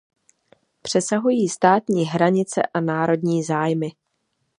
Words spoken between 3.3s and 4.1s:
zájmy.